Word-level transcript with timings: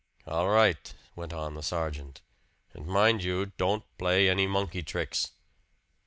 "All 0.25 0.49
right," 0.49 0.95
went 1.15 1.31
on 1.31 1.53
the 1.53 1.61
sergeant. 1.61 2.21
"And 2.73 2.87
mind 2.87 3.23
you 3.23 3.51
don't 3.57 3.83
play 3.99 4.29
any 4.29 4.47
monkey 4.47 4.81
tricks!" 4.81 5.29